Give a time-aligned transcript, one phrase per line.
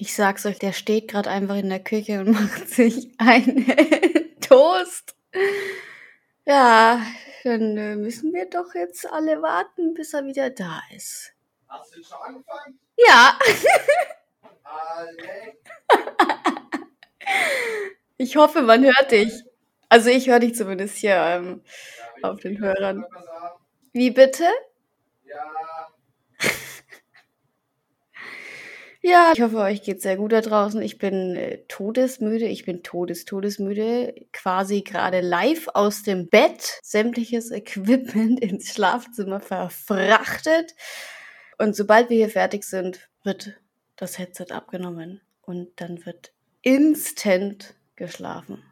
[0.00, 3.66] Ich sag's euch, der steht gerade einfach in der Küche und macht sich einen
[4.40, 5.14] Toast.
[6.46, 7.02] Ja,
[7.44, 11.34] dann äh, müssen wir doch jetzt alle warten, bis er wieder da ist.
[11.68, 12.80] Hast du schon angefangen?
[12.96, 13.38] Ja,
[18.16, 19.44] ich hoffe, man hört dich.
[19.90, 21.62] Also ich höre dich zumindest hier ähm,
[22.22, 23.04] Ja, auf den Hörern.
[23.92, 24.44] Wie bitte?
[25.24, 25.44] Ja,
[29.02, 30.82] Ja, ich hoffe, euch geht's sehr gut da draußen.
[30.82, 32.44] Ich bin äh, todesmüde.
[32.46, 34.14] Ich bin todes, todesmüde.
[34.32, 36.78] Quasi gerade live aus dem Bett.
[36.82, 40.74] Sämtliches Equipment ins Schlafzimmer verfrachtet.
[41.56, 43.54] Und sobald wir hier fertig sind, wird
[43.96, 45.22] das Headset abgenommen.
[45.40, 48.62] Und dann wird instant geschlafen.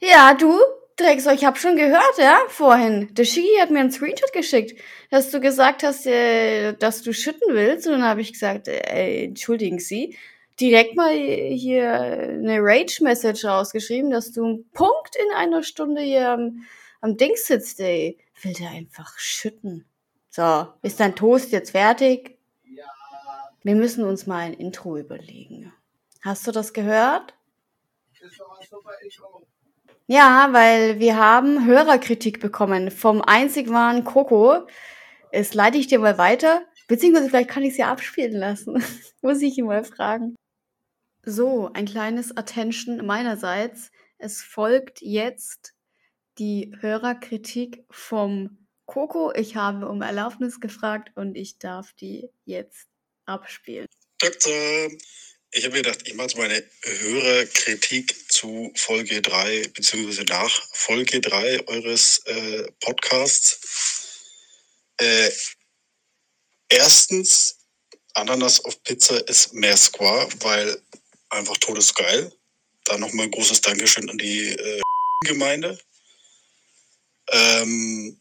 [0.00, 0.58] Ja, du,
[1.00, 3.12] Drecksau, ich hab schon gehört, ja, vorhin.
[3.14, 7.54] Der Shigi hat mir einen Screenshot geschickt, dass du gesagt hast, äh, dass du schütten
[7.54, 7.86] willst.
[7.86, 10.16] Und dann habe ich gesagt, äh, entschuldigen Sie,
[10.60, 16.64] direkt mal hier eine Rage-Message rausgeschrieben, dass du einen Punkt in einer Stunde hier am,
[17.00, 18.18] am Dings sitzt, ey.
[18.42, 19.86] Will der einfach schütten.
[20.28, 22.38] So, ist dein Toast jetzt fertig?
[22.64, 22.84] Ja,
[23.62, 25.72] Wir müssen uns mal ein Intro überlegen.
[26.22, 27.34] Hast du das gehört?
[28.20, 29.46] ist doch ein super Intro.
[30.12, 34.66] Ja, weil wir haben Hörerkritik bekommen vom einzig wahren Coco.
[35.30, 38.82] Es leite ich dir mal weiter, beziehungsweise vielleicht kann ich es ja abspielen lassen.
[39.22, 40.34] Muss ich ihn mal fragen.
[41.22, 43.92] So, ein kleines Attention meinerseits.
[44.18, 45.74] Es folgt jetzt
[46.40, 49.32] die Hörerkritik vom Coco.
[49.32, 52.88] Ich habe um Erlaubnis gefragt und ich darf die jetzt
[53.26, 53.86] abspielen.
[54.18, 54.90] Doktor,
[55.52, 61.68] ich habe gedacht, ich mache jetzt meine Hörerkritik zu Folge 3, beziehungsweise nach Folge 3
[61.68, 63.60] eures äh, Podcasts.
[64.96, 65.30] Äh,
[66.70, 67.58] erstens,
[68.14, 70.82] Ananas auf Pizza ist mehr Square, weil
[71.28, 72.32] einfach todesgeil.
[72.84, 74.80] Da nochmal ein großes Dankeschön an die äh,
[75.26, 75.78] Gemeinde.
[77.30, 78.18] Ähm,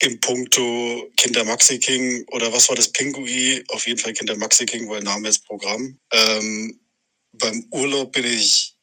[0.00, 3.64] im Punkto Kinder Maxi King oder was war das Pingui?
[3.68, 5.98] Auf jeden Fall Kinder Maxi King, weil Name ist Programm.
[6.12, 6.78] Ähm,
[7.32, 8.76] beim Urlaub bin ich,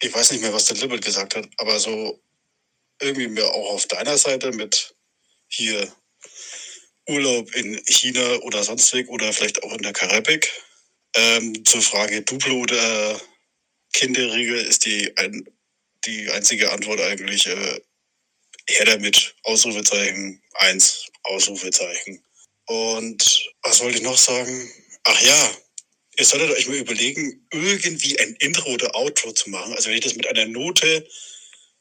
[0.00, 2.22] ich weiß nicht mehr, was der Libbert gesagt hat, aber so
[3.00, 4.94] irgendwie mehr auch auf deiner Seite mit
[5.48, 5.92] hier
[7.08, 10.52] Urlaub in China oder sonst weg oder vielleicht auch in der Karibik.
[11.14, 13.20] Ähm, zur Frage Duplo oder
[13.94, 15.48] Kinderriegel ist die, ein,
[16.04, 17.80] die einzige Antwort eigentlich äh,
[18.68, 19.34] her damit.
[19.44, 22.22] Ausrufezeichen, eins, Ausrufezeichen.
[22.66, 24.70] Und was wollte ich noch sagen?
[25.04, 25.56] Ach ja,
[26.18, 29.72] ihr solltet euch mal überlegen, irgendwie ein Intro oder Outro zu machen.
[29.74, 31.06] Also wenn ich das mit einer Note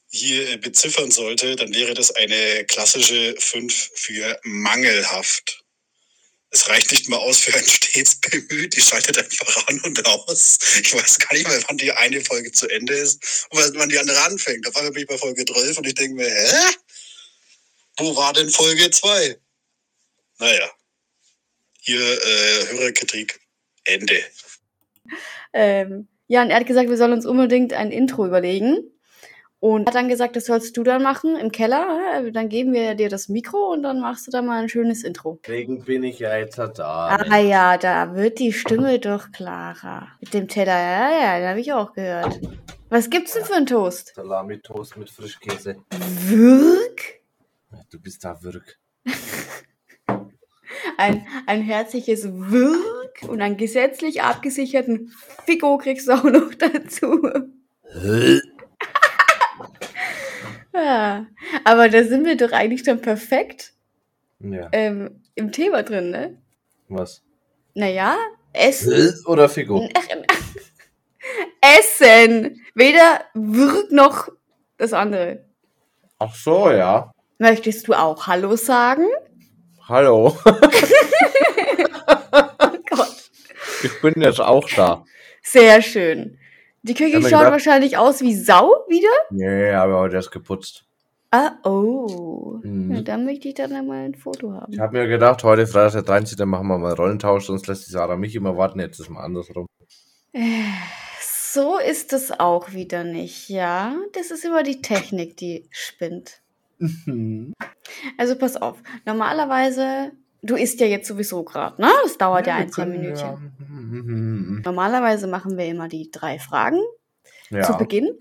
[0.09, 5.64] hier beziffern sollte, dann wäre das eine klassische 5 für mangelhaft.
[6.50, 8.75] Es reicht nicht mal aus für ein stets bemüht.
[8.75, 10.59] Die schaltet einfach an und aus.
[10.81, 14.00] Ich weiß gar nicht mehr, wann die eine Folge zu Ende ist und wann die
[14.00, 14.66] andere anfängt.
[14.68, 16.74] Auf einmal bin ich bei Folge 12 und ich denke mir, hä?
[17.98, 19.38] Wo war denn Folge 2?
[20.38, 20.72] Naja,
[21.81, 23.40] hier äh, Hörerkritik,
[23.88, 24.16] Ende.
[25.53, 28.80] Ähm, ja, und er hat gesagt, wir sollen uns unbedingt ein Intro überlegen.
[29.59, 31.88] Und hat dann gesagt, das sollst du dann machen im Keller.
[32.20, 35.03] äh, Dann geben wir dir das Mikro und dann machst du da mal ein schönes
[35.03, 35.40] Intro.
[35.44, 37.18] Deswegen bin ich ja jetzt da.
[37.28, 40.09] Ah ja, da wird die Stimme doch klarer.
[40.22, 42.40] Mit dem Teller, ja, ja, den habe ich auch gehört.
[42.90, 44.14] Was gibt's denn für einen Toast?
[44.16, 45.78] Salami-Toast mit Frischkäse.
[46.28, 47.22] Wirk?
[47.90, 48.78] Du bist da wirk.
[50.98, 52.97] Ein, ein herzliches Wirk
[53.28, 55.12] und einen gesetzlich abgesicherten
[55.46, 57.30] Fico kriegst du auch noch dazu.
[60.74, 61.26] Ja,
[61.64, 63.74] aber da sind wir doch eigentlich schon perfekt
[64.40, 64.70] Ja.
[64.72, 66.38] ähm, im Thema drin, ne?
[66.90, 67.24] Was?
[67.74, 68.16] Naja,
[68.54, 69.14] Essen.
[69.26, 69.88] Oder Figo?
[71.62, 72.62] Essen!
[72.76, 74.30] Weder Wirk noch
[74.78, 75.46] das andere.
[76.20, 77.12] Ach so, ja.
[77.40, 79.06] Möchtest du auch Hallo sagen?
[79.88, 80.36] Hallo.
[83.88, 85.03] Ich bin jetzt auch da.
[85.44, 86.38] Sehr schön.
[86.84, 89.10] Die Küche schaut gedacht- wahrscheinlich aus wie Sau wieder.
[89.31, 90.86] Nee, aber heute erst geputzt.
[91.31, 92.60] Ah, oh.
[92.63, 92.95] Mhm.
[92.95, 94.80] Ja, dann möchte ich dann einmal ein Foto Ich haben.
[94.80, 96.38] habe mir gedacht, heute Freitag der 13.
[96.38, 98.80] dann machen wir mal Rollentausch, sonst lässt die Sarah mich immer warten.
[98.80, 99.66] Jetzt ist mal andersrum.
[101.22, 103.95] So ist es auch wieder nicht, ja.
[104.13, 106.42] Das ist immer die Technik, die spinnt.
[108.18, 108.78] Also pass auf.
[109.06, 110.12] Normalerweise,
[110.42, 111.89] du isst ja jetzt sowieso gerade, ne?
[112.04, 114.62] Das dauert ja, ein, zwei Minütchen.
[114.63, 116.80] Normalerweise machen wir immer die drei Fragen
[117.50, 117.63] Ja.
[117.63, 117.78] zu ja.
[117.78, 118.18] Beginn.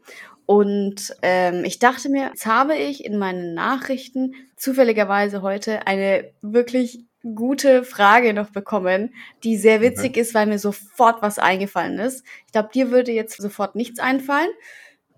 [0.46, 7.04] Und ähm, ich dachte mir, jetzt habe ich in meinen Nachrichten zufälligerweise heute eine wirklich
[7.34, 12.24] gute Frage noch bekommen, die sehr witzig ist, weil mir sofort was eingefallen ist.
[12.46, 14.50] Ich glaube, dir würde jetzt sofort nichts einfallen,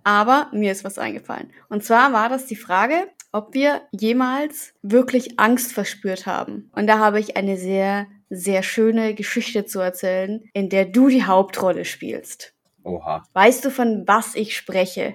[0.05, 1.53] aber mir ist was eingefallen.
[1.69, 6.71] Und zwar war das die Frage, ob wir jemals wirklich Angst verspürt haben.
[6.75, 11.25] Und da habe ich eine sehr, sehr schöne Geschichte zu erzählen, in der du die
[11.25, 12.53] Hauptrolle spielst.
[12.83, 13.23] Oha.
[13.33, 15.15] Weißt du, von was ich spreche?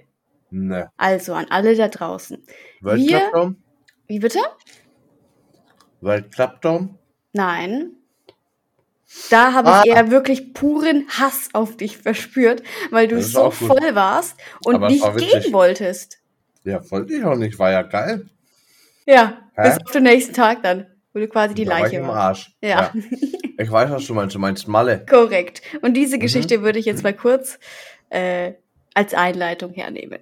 [0.51, 0.89] Ne.
[0.95, 2.41] Also an alle da draußen.
[3.33, 3.55] Dome?
[4.07, 4.39] Wie bitte?
[6.61, 6.97] Dome?
[7.33, 7.91] Nein.
[9.29, 9.95] Da habe ich Ah.
[9.97, 14.35] eher wirklich puren Hass auf dich verspürt, weil du so voll warst
[14.65, 16.22] und Aber nicht war gehen wolltest.
[16.63, 17.57] Ja, wollte ich auch nicht.
[17.59, 18.29] War ja geil.
[19.05, 19.63] Ja, Hä?
[19.69, 22.09] bis auf den nächsten Tag dann, wo du quasi die Da war ich Leiche im.
[22.09, 22.51] Arsch.
[22.61, 22.91] Ja.
[23.55, 24.33] Ich weiß, was du meinst.
[24.33, 25.05] Du meinst Malle.
[25.07, 25.61] Korrekt.
[25.83, 25.93] Und Mhm.
[25.93, 27.59] diese Geschichte würde ich jetzt mal kurz
[28.09, 28.53] äh,
[28.95, 30.19] als Einleitung hernehmen.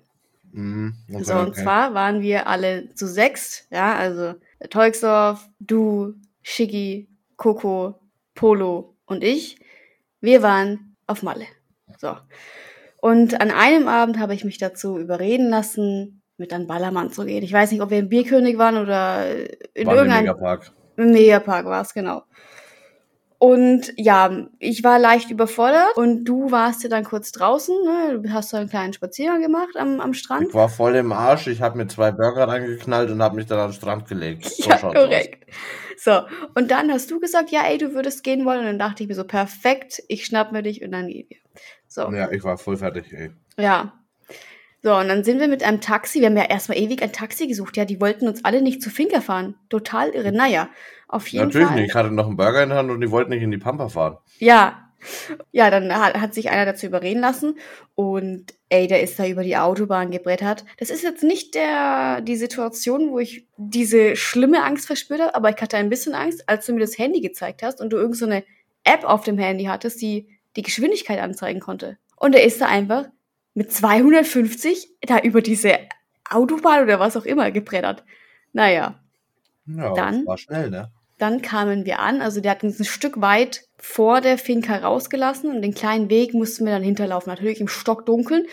[0.52, 1.62] Mhm, okay, so, und okay.
[1.64, 4.34] zwar waren wir alle zu sechs, ja, also
[4.70, 8.02] Teuxdorf, du, Shiggy, Coco,
[8.36, 9.60] Polo und ich.
[10.20, 11.46] Wir waren auf Malle.
[11.98, 12.18] So.
[13.00, 17.44] Und an einem Abend habe ich mich dazu überreden lassen, mit an Ballermann zu gehen.
[17.44, 19.26] Ich weiß nicht, ob wir im Bierkönig waren oder
[19.74, 20.72] in War im irgendeinem Megapark.
[20.96, 22.24] Megapark war es, genau.
[23.38, 28.20] Und ja, ich war leicht überfordert und du warst ja dann kurz draußen, ne?
[28.22, 30.50] Du hast so einen kleinen Spaziergang gemacht am, am Strand.
[30.50, 31.48] Ich war voll im Arsch.
[31.48, 34.46] Ich habe mir zwei Burger reingeknallt und habe mich dann an den Strand gelegt.
[34.46, 35.52] So ja, korrekt.
[35.98, 36.22] So,
[36.54, 38.60] und dann hast du gesagt, ja, ey, du würdest gehen wollen.
[38.60, 41.38] Und dann dachte ich mir so, perfekt, ich schnapp mir dich und dann gehen wir.
[41.88, 42.14] So, aus.
[42.14, 43.32] Ja, ich war voll fertig, ey.
[43.58, 44.01] ja.
[44.84, 47.48] So, und dann sind wir mit einem Taxi, wir haben ja erstmal ewig ein Taxi
[47.48, 49.56] gesucht, ja, die wollten uns alle nicht zu Finker fahren.
[49.70, 50.32] Total irre.
[50.32, 50.70] Naja,
[51.08, 51.76] auf jeden Natürlich Fall.
[51.76, 51.90] nicht.
[51.90, 53.90] Ich hatte noch einen Burger in der Hand und die wollten nicht in die Pampa
[53.90, 54.18] fahren.
[54.40, 54.88] Ja.
[55.52, 57.58] Ja, dann hat, hat sich einer dazu überreden lassen
[57.96, 60.64] und ey, der ist da über die Autobahn gebrettert.
[60.78, 65.50] Das ist jetzt nicht der, die Situation, wo ich diese schlimme Angst verspürt habe, aber
[65.50, 68.16] ich hatte ein bisschen Angst, als du mir das Handy gezeigt hast und du irgend
[68.16, 68.44] so eine
[68.84, 71.98] App auf dem Handy hattest, die die Geschwindigkeit anzeigen konnte.
[72.16, 73.06] Und er ist da einfach
[73.54, 75.78] mit 250 da über diese
[76.30, 78.04] Autobahn oder was auch immer gebrettert.
[78.54, 79.00] Naja,
[79.66, 80.20] Ja, Dann?
[80.20, 80.92] das war schnell, ne?
[81.18, 85.52] dann kamen wir an, also der hat uns ein Stück weit vor der Finca rausgelassen
[85.56, 88.46] und den kleinen Weg mussten wir dann hinterlaufen, natürlich im Stockdunkeln.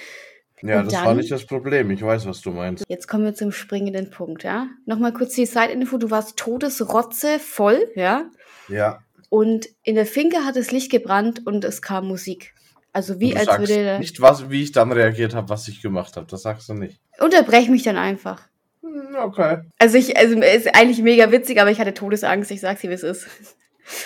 [0.61, 1.91] Ja, Und das dann- war nicht das Problem.
[1.93, 2.85] Ich weiß, was du meinst.
[2.89, 4.67] Jetzt kommen wir zum springenden Punkt, ja.
[4.85, 8.27] Nochmal kurz die Side-Info, du warst todesrotze voll, ja.
[8.69, 8.99] Ja.
[9.31, 12.55] Und in der Finca hat das Licht gebrannt und es kam Musik.
[12.93, 13.99] Also wie als würde...
[13.99, 16.27] nicht, was, wie ich dann reagiert habe, was ich gemacht habe.
[16.27, 17.01] Das sagst du nicht.
[17.21, 18.43] Unterbrech mich dann einfach.
[18.83, 19.59] Hm, Okay.
[19.79, 22.91] Also ich, also es ist eigentlich mega witzig, aber ich hatte Todesangst, ich sag's dir,
[22.91, 23.27] wie es ist.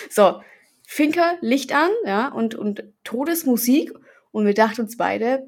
[0.09, 0.39] So,
[0.87, 3.91] Finker, Licht an, ja, und, und Todesmusik.
[4.31, 5.45] Und wir dachten uns beide,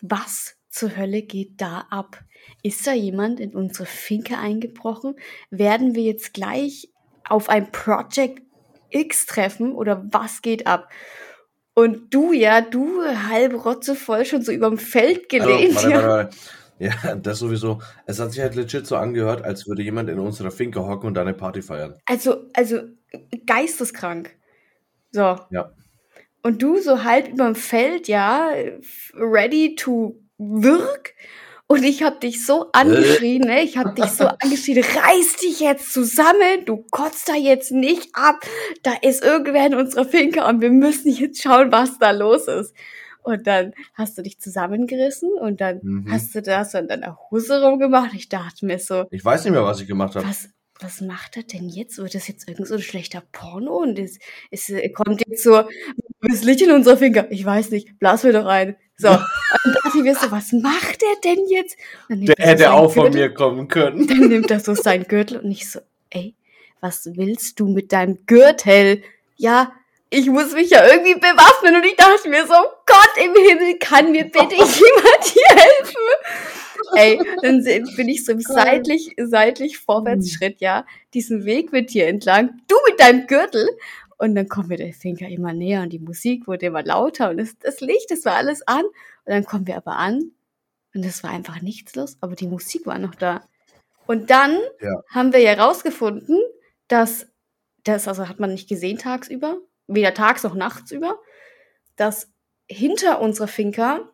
[0.00, 2.18] was zur Hölle geht da ab?
[2.62, 5.14] Ist da jemand in unsere Finke eingebrochen?
[5.50, 6.90] Werden wir jetzt gleich
[7.28, 8.42] auf ein Project
[8.90, 10.90] X treffen oder was geht ab?
[11.74, 15.76] Und du ja, du halb rotzevoll schon so überm Feld gelehnt.
[15.76, 15.96] Also, warte, ja.
[15.96, 16.36] warte, warte.
[16.78, 17.80] Ja, das sowieso.
[18.06, 21.14] Es hat sich halt legit so angehört, als würde jemand in unserer Finke hocken und
[21.14, 21.94] da eine Party feiern.
[22.06, 22.80] Also, also
[23.46, 24.36] geisteskrank.
[25.12, 25.38] So.
[25.50, 25.72] Ja.
[26.42, 28.50] Und du so halb überm Feld, ja,
[29.14, 31.14] ready to work.
[31.66, 33.62] Und ich hab dich so angeschrien, ne?
[33.62, 38.44] Ich hab dich so angeschrien, reiß dich jetzt zusammen, du kotzt da jetzt nicht ab.
[38.82, 42.74] Da ist irgendwer in unserer Finke und wir müssen jetzt schauen, was da los ist.
[43.22, 46.10] Und dann hast du dich zusammengerissen und dann Mhm.
[46.12, 48.12] hast du das in deiner Hose rumgemacht.
[48.14, 50.28] Ich dachte mir so, Ich weiß nicht mehr, was ich gemacht habe.
[50.28, 51.96] was, was macht er denn jetzt?
[51.96, 53.78] Wird das jetzt irgend so ein schlechter Porno?
[53.78, 54.18] Und es,
[54.50, 55.62] es kommt jetzt so,
[56.20, 57.26] das Licht in unserer Finger.
[57.30, 58.76] Ich weiß nicht, blas mir doch ein.
[58.98, 59.08] So,
[59.94, 61.76] und dann dachte ich mir so, was macht der denn jetzt?
[62.08, 64.06] Der er so hätte seinen auch von Gürtel, mir kommen können.
[64.06, 66.34] Dann nimmt er so seinen Gürtel und ich so, ey,
[66.80, 69.02] was willst du mit deinem Gürtel?
[69.36, 69.72] Ja,
[70.10, 72.54] ich muss mich ja irgendwie bewaffnen und ich dachte mir so,
[72.86, 75.96] Gott im Himmel, kann mir bitte jemand hier helfen?
[76.96, 77.64] Ey, dann
[77.96, 80.84] bin ich so im seitlich, seitlich Vorwärtsschritt, ja,
[81.14, 83.68] diesen Weg mit dir entlang, du mit deinem Gürtel.
[84.18, 87.38] Und dann kommt mir der Finger immer näher und die Musik wurde immer lauter und
[87.38, 88.84] das, das Licht, das war alles an.
[88.84, 88.92] Und
[89.32, 90.32] dann kommen wir aber an
[90.94, 93.46] und es war einfach nichts los, aber die Musik war noch da.
[94.06, 95.02] Und dann Ja.
[95.10, 96.38] haben wir ja rausgefunden,
[96.88, 97.26] dass
[97.84, 101.18] das, also hat man nicht gesehen tagsüber, weder tags noch nachts über,
[101.96, 102.30] dass
[102.66, 104.08] hinter unserer Finca,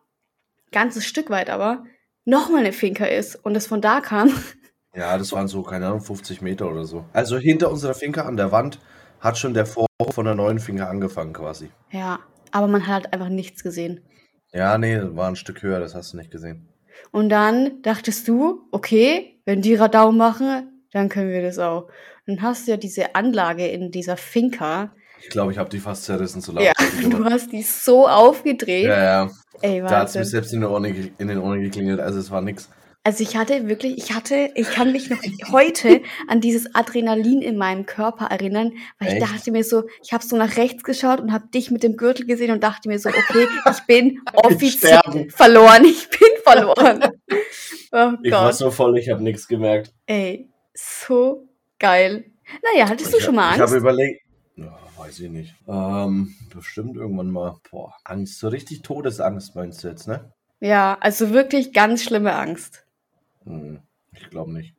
[0.71, 1.85] ganzes Stück weit aber,
[2.25, 4.33] nochmal eine Finca ist und es von da kam.
[4.93, 7.05] Ja, das waren so, keine Ahnung, 50 Meter oder so.
[7.13, 8.77] Also hinter unserer Finke an der Wand
[9.21, 11.69] hat schon der Vorhof von der neuen Finke angefangen quasi.
[11.91, 12.19] Ja,
[12.51, 14.01] aber man hat halt einfach nichts gesehen.
[14.51, 16.67] Ja, nee, war ein Stück höher, das hast du nicht gesehen.
[17.11, 21.87] Und dann dachtest du, okay, wenn die Radau machen, dann können wir das auch.
[22.27, 24.93] Dann hast du ja diese Anlage in dieser Finca.
[25.21, 26.65] Ich glaube, ich habe die fast zerrissen zu laut.
[26.65, 26.73] Ja,
[27.09, 28.85] du hast die so aufgedreht.
[28.87, 29.29] ja, ja.
[29.61, 32.19] Ey, Da hat es mir selbst in, den Ohren, ge- in den Ohren geklingelt, also
[32.19, 32.67] es war nix.
[33.03, 35.17] Also ich hatte wirklich, ich hatte, ich kann mich noch
[35.51, 39.23] heute an dieses Adrenalin in meinem Körper erinnern, weil ich Echt?
[39.23, 42.27] dachte mir so, ich habe so nach rechts geschaut und habe dich mit dem Gürtel
[42.27, 45.29] gesehen und dachte mir so, okay, ich bin offiziell sterben.
[45.31, 47.03] verloren, ich bin verloren.
[47.93, 49.91] Oh Ich war so voll, ich habe nichts gemerkt.
[50.05, 52.23] ey, so geil.
[52.63, 53.75] Naja, hattest du Ich schon hab- mal Ich habe Angst?
[53.81, 54.21] überlegt,
[54.97, 55.53] weiß ich nicht.
[55.67, 57.57] Ähm, bestimmt irgendwann mal.
[57.69, 60.31] Boah, Angst, so richtig Todesangst meinst du jetzt, ne?
[60.61, 62.85] Ja, also wirklich ganz schlimme Angst.
[63.45, 63.79] Hm,
[64.13, 64.75] ich glaube nicht.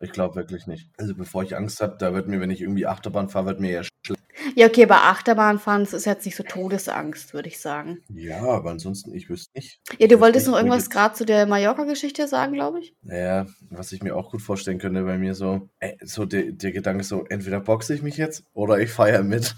[0.00, 0.90] Ich glaube wirklich nicht.
[0.98, 3.70] Also bevor ich Angst habe, da wird mir, wenn ich irgendwie Achterbahn fahre, wird mir
[3.70, 4.20] eher schlecht.
[4.56, 7.98] Ja, okay, bei Achterbahnfahren, ist jetzt nicht so Todesangst, würde ich sagen.
[8.08, 9.80] Ja, aber ansonsten, ich wüsste nicht.
[9.98, 12.94] Ja, du wolltest noch irgendwas gerade zu der Mallorca-Geschichte sagen, glaube ich?
[13.02, 16.72] Naja, was ich mir auch gut vorstellen könnte bei mir so, äh, so der, der
[16.72, 19.54] Gedanke so, entweder boxe ich mich jetzt oder ich feiere mit.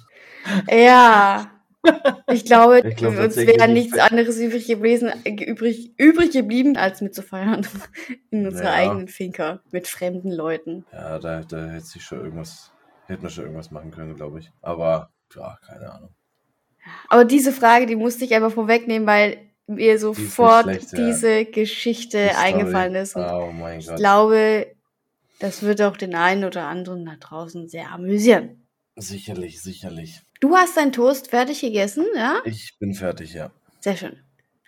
[0.71, 1.51] Ja.
[2.33, 6.77] Ich glaube, Ich glaub uns wäre ich nichts anderes übrig, gewesen, äh, übrig, übrig geblieben,
[6.77, 7.67] als mitzufeiern
[8.31, 8.73] in unserer Ja.
[8.75, 10.85] eigenen Finca mit fremden Leuten.
[10.93, 12.73] Ja, da, da hätte sich schon irgendwas,
[13.07, 14.51] hätte man schon irgendwas machen können, glaube ich.
[14.63, 16.11] Aber, ja, keine Ahnung.
[17.09, 21.07] Aber diese Frage, die musste ich einfach vorwegnehmen, weil mir sofort schlecht, ja.
[21.07, 23.17] diese Geschichte Die eingefallen ist.
[23.17, 23.97] Und Oh mein ich Gott.
[23.97, 24.67] glaube,
[25.41, 28.67] das wird auch den einen oder anderen da draußen sehr amüsieren.
[28.97, 30.21] Sicherlich, sicherlich.
[30.41, 32.41] Du hast deinen Toast fertig gegessen, ja?
[32.45, 33.51] Ich bin fertig, ja.
[33.81, 34.19] Sehr schön.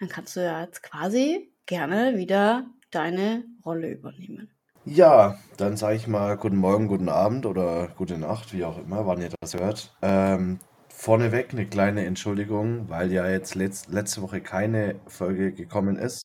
[0.00, 4.50] Dann kannst du ja jetzt quasi gerne wieder deine Rolle übernehmen.
[4.84, 9.06] Ja, dann sage ich mal guten Morgen, guten Abend oder gute Nacht, wie auch immer,
[9.06, 9.94] wann ihr das hört.
[10.00, 16.24] Ähm, vorneweg eine kleine Entschuldigung, weil ja jetzt letz letzte Woche keine Folge gekommen ist.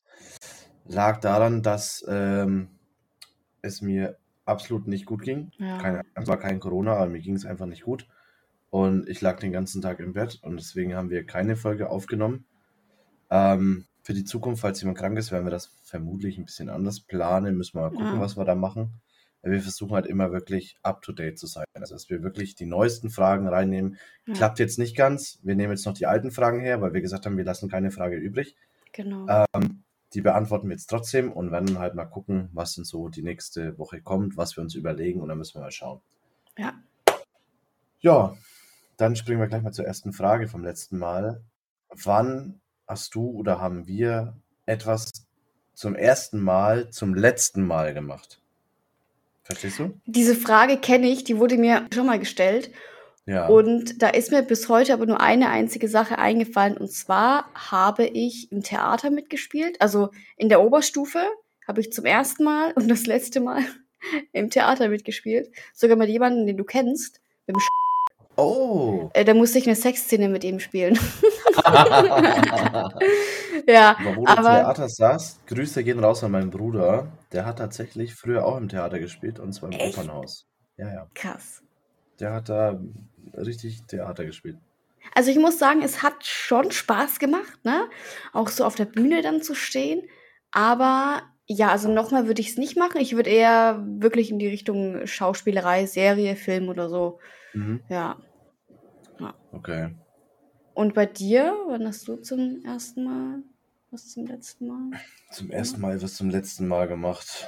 [0.86, 2.68] Lag daran, dass ähm,
[3.60, 5.50] es mir absolut nicht gut ging.
[5.58, 5.76] Ja.
[5.78, 8.06] Keine, es war kein Corona, aber mir ging es einfach nicht gut.
[8.74, 12.44] Und ich lag den ganzen Tag im Bett und deswegen haben wir keine Folge aufgenommen.
[13.30, 16.98] Ähm, für die Zukunft, falls jemand krank ist, werden wir das vermutlich ein bisschen anders
[16.98, 17.56] planen.
[17.56, 18.20] Müssen wir mal gucken, Ja.
[18.20, 19.00] was wir da machen.
[19.44, 21.66] Wir versuchen halt immer wirklich up to date zu sein.
[21.74, 23.96] Also, dass wir wirklich die neuesten Fragen reinnehmen.
[24.26, 24.34] Ja.
[24.34, 25.38] Klappt jetzt nicht ganz.
[25.44, 27.92] Wir nehmen jetzt noch die alten Fragen her, weil wir gesagt haben, wir lassen keine
[27.92, 28.56] Frage übrig.
[28.92, 29.28] Genau.
[29.54, 33.22] Ähm, die beantworten wir jetzt trotzdem und werden halt mal gucken, was denn so die
[33.22, 36.00] nächste Woche kommt, was wir uns überlegen und dann müssen wir mal schauen.
[36.58, 36.74] Ja.
[38.00, 38.34] Ja,
[38.96, 41.42] dann springen wir gleich mal zur ersten Frage vom letzten Mal.
[41.88, 44.36] Wann hast du oder haben wir
[44.66, 45.10] etwas
[45.74, 48.40] zum ersten Mal zum letzten Mal gemacht?
[49.42, 50.00] Verstehst du?
[50.06, 52.70] Diese Frage kenne ich, die wurde mir schon mal gestellt.
[53.26, 53.46] Ja.
[53.46, 56.76] Und da ist mir bis heute aber nur eine einzige Sache eingefallen.
[56.76, 59.80] Und zwar habe ich im Theater mitgespielt.
[59.80, 61.24] Also in der Oberstufe
[61.66, 63.62] habe ich zum ersten Mal und das letzte Mal
[64.32, 65.50] im Theater mitgespielt.
[65.72, 67.20] Sogar mit jemandem, den du kennst.
[67.46, 67.68] Mit dem Sch
[68.36, 69.10] oh!
[69.14, 70.98] äh, da musste ich eine Sexszene mit ihm spielen.
[71.64, 72.92] Aber
[73.66, 77.08] ja, wo du im Theater saß, Grüße gehen raus an meinen Bruder.
[77.32, 79.98] Der hat tatsächlich früher auch im Theater gespielt und zwar im Echt?
[79.98, 80.46] Opernhaus.
[80.76, 81.06] Ja, ja.
[81.14, 81.62] krass.
[82.20, 82.80] Der hat da
[83.36, 84.56] richtig Theater gespielt.
[85.14, 87.88] Also ich muss sagen, es hat schon Spaß gemacht, ne?
[88.32, 90.02] Auch so auf der Bühne dann zu stehen.
[90.50, 93.00] Aber ja, also nochmal würde ich es nicht machen.
[93.00, 97.18] Ich würde eher wirklich in die Richtung Schauspielerei, Serie, Film oder so.
[97.54, 97.80] Mhm.
[97.88, 98.18] Ja.
[99.52, 99.94] Okay.
[100.74, 103.42] Und bei dir, wann hast du zum ersten Mal,
[103.90, 104.98] was zum letzten Mal?
[105.30, 107.46] Zum ersten Mal was zum letzten Mal gemacht.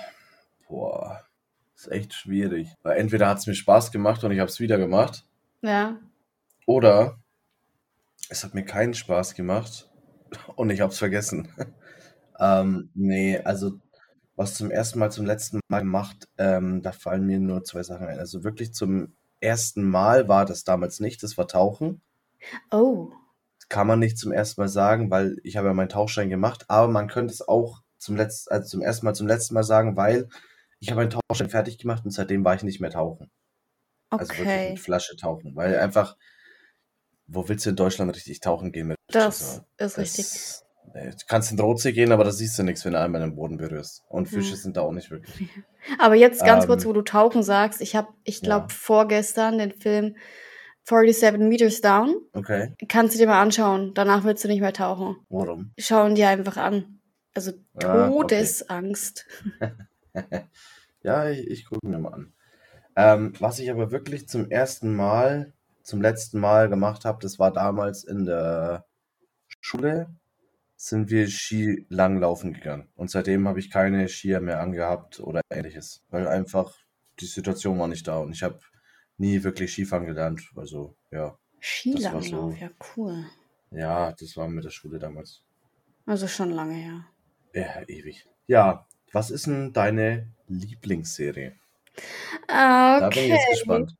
[0.68, 1.24] Boah,
[1.76, 2.74] ist echt schwierig.
[2.82, 5.24] Weil entweder hat es mir Spaß gemacht und ich habe es wieder gemacht.
[5.62, 6.00] Ja.
[6.66, 7.18] Oder
[8.28, 9.88] es hat mir keinen Spaß gemacht
[10.56, 11.48] und ich habe es vergessen.
[12.40, 13.78] ähm, nee, also
[14.34, 18.06] was zum ersten Mal zum letzten Mal gemacht, ähm, da fallen mir nur zwei Sachen
[18.06, 18.18] ein.
[18.18, 22.00] Also wirklich zum ersten Mal war das damals nicht, das war Tauchen.
[22.70, 23.10] Oh.
[23.68, 26.88] Kann man nicht zum ersten Mal sagen, weil ich habe ja meinen Tauchschein gemacht, aber
[26.90, 30.28] man könnte es auch zum letzten, also zum ersten Mal zum letzten Mal sagen, weil
[30.78, 33.30] ich habe meinen Tauchschein fertig gemacht und seitdem war ich nicht mehr tauchen.
[34.10, 34.70] Also wirklich Okay.
[34.70, 36.16] mit Flasche tauchen, weil einfach,
[37.26, 39.64] wo willst du in Deutschland richtig tauchen gehen mit Das Flasche?
[39.78, 40.65] ist richtig.
[41.04, 43.56] Du kannst in Rotsee gehen, aber da siehst du nichts, wenn du einmal den Boden
[43.56, 44.02] berührst.
[44.08, 44.56] Und Fische Ja.
[44.56, 45.36] sind da auch nicht wirklich.
[45.98, 47.80] Aber jetzt ganz kurz, Ähm, wo du Tauchen sagst.
[47.80, 48.74] Ich habe, ich glaube, Ja.
[48.74, 50.16] vorgestern den Film
[50.84, 52.16] 47 Meters Down.
[52.32, 53.92] Okay, Kannst du dir mal anschauen.
[53.94, 55.16] Danach willst du nicht mehr tauchen.
[55.28, 55.72] warum?
[55.78, 57.00] Schauen dir einfach an.
[57.34, 58.22] Also Ah, okay.
[58.22, 59.26] Todesangst.
[61.02, 62.32] Ja, ich, ich gucke mir mal an.
[62.96, 67.52] Ähm, was ich aber wirklich zum ersten Mal, zum letzten Mal gemacht habe, das war
[67.52, 68.86] damals in der
[69.60, 70.08] Schule,
[70.76, 72.88] sind wir Ski langlaufen gegangen.
[72.96, 76.04] Und seitdem habe ich keine Skier mehr angehabt oder ähnliches.
[76.10, 76.74] Weil einfach,
[77.20, 78.60] die Situation war nicht da und ich habe
[79.18, 80.50] nie wirklich Skifahren gelernt.
[80.54, 81.36] Also, ja.
[81.60, 83.24] Skilanglauf, so- ja cool.
[83.70, 85.42] Ja, das war mit der Schule damals.
[86.04, 87.06] Also schon lange her.
[87.54, 88.26] Ja, ewig.
[88.46, 91.54] Ja, was ist denn deine Lieblingsserie?
[92.42, 92.46] Okay.
[92.48, 93.96] Da bin ich jetzt gespannt.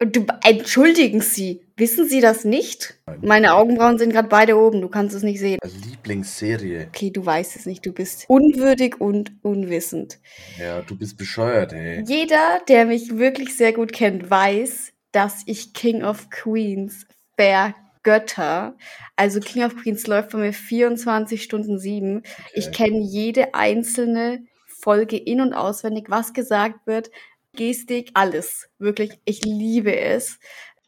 [0.00, 2.98] Du, entschuldigen Sie, wissen Sie das nicht?
[3.22, 5.58] Meine Augenbrauen sind gerade beide oben, du kannst es nicht sehen.
[5.86, 6.88] Lieblingsserie.
[6.88, 10.18] Okay, du weißt es nicht, du bist unwürdig und unwissend.
[10.58, 12.02] Ja, du bist bescheuert, ey.
[12.06, 17.06] Jeder, der mich wirklich sehr gut kennt, weiß, dass ich King of Queens
[17.36, 18.76] vergötter.
[19.16, 22.22] Also King of Queens läuft bei mir 24 Stunden 7.
[22.54, 22.84] Ich Okay.
[22.84, 24.40] kenne jede einzelne
[24.80, 27.10] Folge in- und auswendig, was gesagt wird,
[27.56, 28.68] Gestik, alles.
[28.78, 30.38] Wirklich, ich liebe es.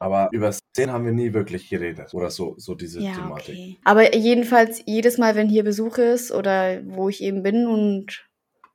[0.01, 2.15] Aber über Szenen haben wir nie wirklich geredet.
[2.15, 3.55] Oder so, so diese Ja, Thematik.
[3.55, 3.79] okay.
[3.85, 8.27] Aber jedenfalls jedes Mal, wenn hier Besuch ist oder wo ich eben bin und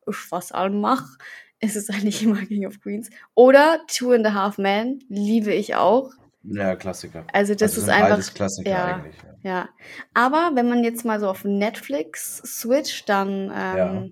[0.08, 1.18] ich was mache,
[1.60, 3.10] ist es eigentlich immer King of Queens.
[3.34, 6.12] Oder Two and a Half Men, liebe ich auch.
[6.44, 7.26] Ja, Klassiker.
[7.34, 8.86] Also das Also ist sind einfach, Klassiker ja.
[8.86, 9.16] eigentlich.
[9.42, 9.50] Ja.
[9.52, 9.70] ja.
[10.14, 14.08] Aber wenn man jetzt mal so auf Netflix switcht, dann, ähm, Ja.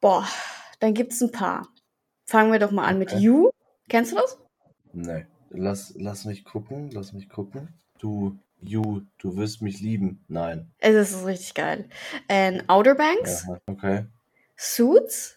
[0.00, 0.26] boah,
[0.80, 1.68] dann gibt's ein paar.
[2.26, 3.20] Fangen wir doch mal an mit Okay.
[3.22, 3.50] You.
[3.88, 4.38] Kennst du das?
[4.92, 5.26] Nee.
[5.50, 7.68] Lass, lass mich gucken, lass mich gucken.
[7.98, 10.24] Du, you, du wirst mich lieben.
[10.28, 10.70] Nein.
[10.78, 11.88] Es ist richtig geil.
[12.28, 14.06] Ähm, Outer Banks, Aha, okay.
[14.56, 15.36] Suits,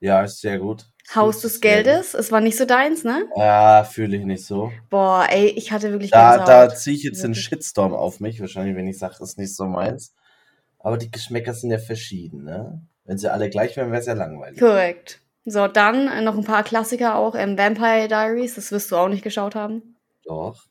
[0.00, 0.86] Ja, ist sehr gut.
[1.14, 2.14] Haus des Geldes.
[2.14, 3.24] Es war nicht so deins, ne?
[3.36, 4.72] Ja, fühle ich nicht so.
[4.90, 7.34] Boah, ey, ich hatte wirklich Da, da ziehe ich jetzt den.
[7.34, 10.14] Shitstorm auf mich, wahrscheinlich, wenn ich sage, das ist nicht so meins.
[10.78, 12.80] Aber die Geschmäcker sind ja verschieden, ne?
[13.04, 14.60] Wenn sie alle gleich wären, wäre es ja langweilig.
[14.60, 15.20] Korrekt.
[15.44, 17.34] So, dann äh, noch ein paar Klassiker auch.
[17.34, 19.96] Ähm, Vampire Diaries, das wirst du auch nicht geschaut haben.
[20.24, 20.66] Doch.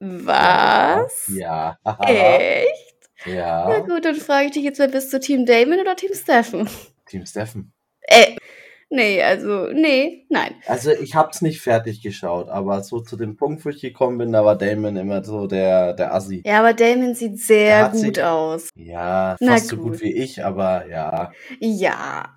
[0.00, 1.28] Was?
[1.28, 1.76] Ja.
[2.06, 3.10] Echt?
[3.24, 3.80] Na Ja.
[3.80, 6.68] gut, dann frage ich dich jetzt mal, bist du Team Damon oder Team Steffen?
[7.06, 7.72] Team Steffen.
[8.02, 8.36] Äh,
[8.90, 10.54] nee, also, nee, nein.
[10.66, 14.32] Also ich hab's nicht fertig geschaut, aber so zu dem Punkt, wo ich gekommen bin,
[14.32, 16.42] da war Damon immer so der, der Assi.
[16.46, 18.68] Ja, aber Damon sieht sehr gut sich- aus.
[18.74, 20.00] Ja, Na fast so gut gut.
[20.02, 21.32] wie ich, aber ja.
[21.60, 22.34] Ja.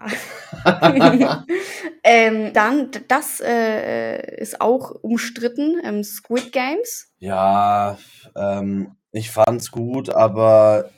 [2.03, 7.11] ähm, dann, das äh, ist auch umstritten, ähm, Squid Games.
[7.19, 7.97] ja,
[8.35, 10.89] ähm, ich fand's gut, aber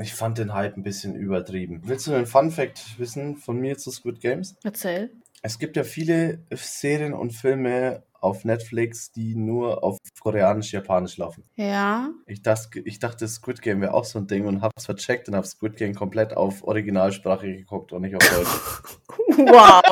[0.00, 1.82] ich fand den Hype ein bisschen übertrieben.
[1.84, 4.56] Willst du einen Fun Fact wissen von mir zu Squid Games?
[4.62, 5.10] Erzähl.
[5.42, 11.44] Es gibt ja viele Serien und Filme auf Netflix, die nur auf Koreanisch-Japanisch laufen.
[11.56, 12.10] Ja.
[12.26, 15.36] Ich dachte, ich dachte, Squid Game wäre auch so ein Ding und hab's vercheckt und
[15.36, 18.96] hab Squid Game komplett auf Originalsprache geguckt und nicht auf Deutsch.
[19.40, 19.82] Wow.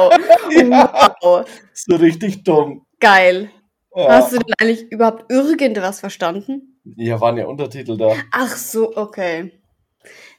[1.23, 1.49] wow.
[1.73, 2.85] so richtig dumm.
[3.01, 3.51] Geil.
[3.94, 4.09] Ja.
[4.09, 6.79] Hast du denn eigentlich überhaupt irgendwas verstanden?
[6.97, 8.14] ja, waren ja Untertitel da.
[8.33, 9.58] Ach so, okay.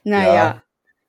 [0.04, 0.34] Naja.
[0.34, 0.62] Ja.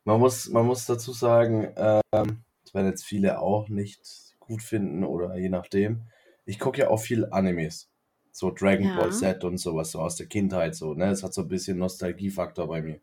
[0.04, 5.04] Man muss, man muss dazu sagen, ähm, das werden jetzt viele auch nicht gut finden
[5.04, 6.04] oder je nachdem.
[6.46, 7.88] Ich gucke ja auch viel Animes.
[8.32, 8.96] So Dragon Ja.
[8.98, 11.12] Ball Z und sowas, so aus der Kindheit so, ne?
[11.12, 13.00] Es hat so ein bisschen Nostalgiefaktor bei mir.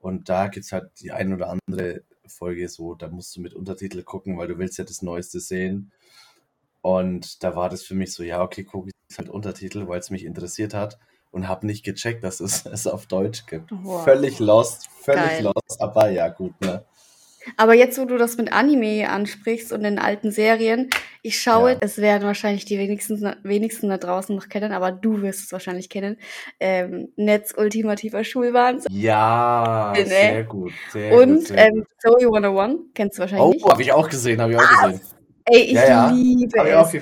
[0.00, 4.02] Und da gibt's halt die ein oder andere Folge so, da musst du mit Untertitel
[4.02, 5.90] gucken, weil du willst ja das Neueste sehen.
[6.82, 10.10] Und da war das für mich so, ja, okay, gucke ich halt Untertitel, weil es
[10.10, 10.98] mich interessiert hat
[11.30, 13.70] und habe nicht gecheckt, dass es es auf Deutsch gibt.
[13.70, 14.04] Wow.
[14.04, 15.42] Völlig lost, völlig Geil.
[15.44, 16.84] lost, aber ja, gut, ne?
[17.56, 20.90] Aber jetzt, wo du das mit Anime ansprichst und den alten Serien,
[21.22, 21.78] ich schaue, Ja.
[21.80, 25.88] es werden wahrscheinlich die wenigsten, wenigsten da draußen noch kennen, aber du wirst es wahrscheinlich
[25.88, 26.18] kennen.
[26.60, 28.92] Ähm, Netz ultimativer Schulwahnsinn.
[28.94, 30.04] Ja, Ne?
[30.04, 31.86] sehr gut, sehr gut, Und sehr ähm, gut.
[32.00, 33.64] Zoe 101, kennst du wahrscheinlich.
[33.64, 35.00] Oh, habe ich auch gesehen, habe ich auch gesehen.
[35.50, 36.10] Ey, ich ja, ja.
[36.10, 36.94] liebe es.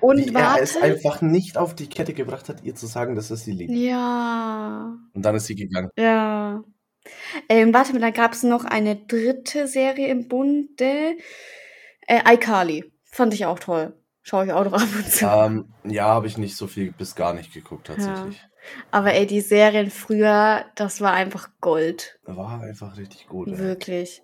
[0.00, 0.86] Und Wie er es warte.
[0.86, 3.72] einfach nicht auf die Kette gebracht hat, ihr zu sagen, dass es sie liebt.
[3.72, 5.90] Ja, Und dann ist sie gegangen.
[5.96, 6.62] ja.
[7.50, 11.16] Ähm, warte mal, da gab es noch eine dritte Serie im Bunde.
[12.06, 12.90] Äh, iCarly.
[13.04, 13.92] Fand ich auch toll.
[14.22, 15.26] Schaue ich auch noch ab und zu.
[15.26, 18.42] Ähm, ja, habe ich nicht so viel bis gar nicht geguckt, tatsächlich.
[18.90, 22.18] Aber ey, die Serien früher, das war einfach Gold.
[22.24, 23.48] War einfach richtig gut.
[23.48, 23.58] ey.
[23.58, 24.22] Wirklich.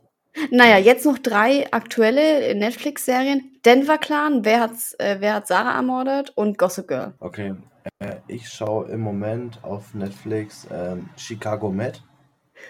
[0.50, 3.58] Naja, jetzt noch drei aktuelle Netflix-Serien.
[3.64, 7.14] Denver Clan, wer, hat's, äh, wer hat Sarah ermordet und Gossip Girl.
[7.18, 7.54] Okay,
[7.98, 12.02] äh, ich schaue im Moment auf Netflix ähm, Chicago Med.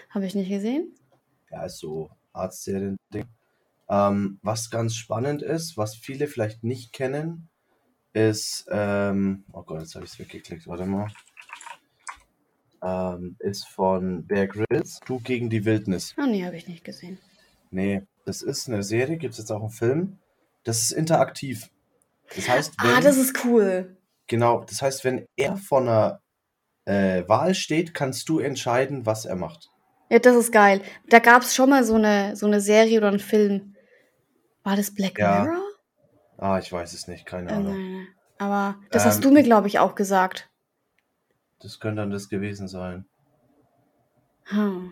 [0.09, 0.95] Habe ich nicht gesehen?
[1.51, 3.25] Ja, ist so Arztserien-Ding.
[3.89, 7.49] Ähm, was ganz spannend ist, was viele vielleicht nicht kennen,
[8.13, 11.07] ist, ähm, oh Gott, jetzt habe ich es weggeklickt, warte mal.
[12.83, 16.15] Ähm, ist von Bear Grylls, Du gegen die Wildnis.
[16.17, 17.19] Oh nee, habe ich nicht gesehen.
[17.71, 20.19] Nee, das ist eine Serie, gibt es jetzt auch einen Film.
[20.63, 21.69] Das ist interaktiv.
[22.35, 23.97] Das heißt, wenn, Ah, das ist cool.
[24.27, 26.21] genau, das heißt, wenn er vor einer
[26.85, 29.69] äh, Wahl steht, kannst du entscheiden, was er macht.
[30.09, 30.81] Ja, das ist geil.
[31.09, 33.75] Da gab es schon mal so eine, so eine Serie oder einen Film.
[34.63, 35.43] War das Black Ja.
[35.43, 35.61] Mirror?
[36.37, 37.73] Ah, ich weiß es nicht, keine Ahnung.
[37.75, 38.07] nein.
[38.37, 40.49] Aber das hast Ähm, du mir, glaube ich, auch gesagt.
[41.59, 43.05] Das könnte dann das gewesen sein.
[44.45, 44.91] Hm.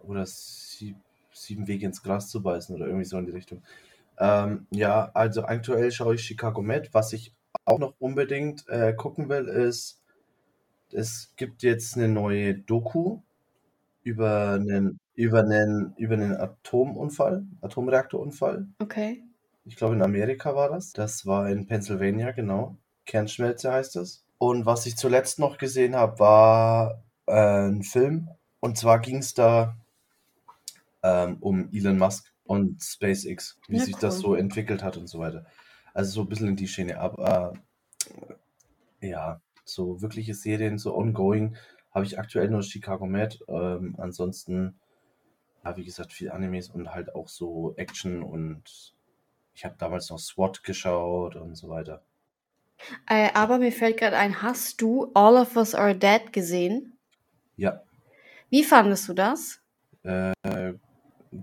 [0.00, 0.96] Oder sie,
[1.42, 3.62] sieben Wege ins Gras zu beißen oder irgendwie so in die Richtung.
[4.18, 6.92] Ähm, ja, also aktuell schaue ich Chicago Med.
[6.92, 10.02] Was ich auch noch unbedingt äh, gucken will, ist,
[10.92, 13.20] es gibt jetzt eine neue Doku
[14.02, 18.66] über einen, über einen, über einen Atomunfall, Atomreaktorunfall.
[18.78, 19.22] Okay.
[19.64, 20.92] Ich glaube, in Amerika war das.
[20.92, 22.76] Das war in Pennsylvania, genau.
[23.06, 24.24] Kernschmelze heißt es.
[24.38, 28.28] Und was ich zuletzt noch gesehen habe, war äh, ein Film.
[28.60, 29.76] Und zwar ging es da
[31.02, 34.22] ähm, um Elon Musk und SpaceX, wie Ja, sich das cool.
[34.22, 35.46] so entwickelt hat und so weiter.
[35.94, 36.98] Also so ein bisschen in die Schiene.
[37.00, 37.54] Aber
[39.00, 41.56] äh, ja, so wirkliche Serien, so ongoing,
[41.92, 43.38] habe ich aktuell nur Chicago Med.
[43.48, 44.80] Ähm, ansonsten,
[45.64, 48.96] ja, wie gesagt, viel Animes und halt auch so Action und
[49.54, 52.04] ich habe damals noch SWAT geschaut und so weiter.
[53.08, 56.98] Äh, aber mir fällt gerade ein, hast du All of Us Are Dead gesehen?
[57.56, 57.84] Ja,
[58.50, 59.60] Wie fandest du das?
[60.04, 60.32] äh,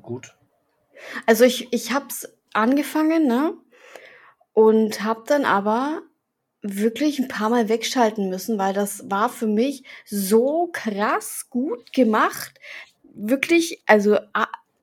[0.01, 0.35] gut.
[1.25, 3.53] Also ich, ich hab's angefangen, ne?
[4.53, 6.01] Und hab dann aber
[6.61, 12.59] wirklich ein paar Mal wegschalten müssen, weil das war für mich so krass gut gemacht.
[13.03, 14.17] Wirklich, also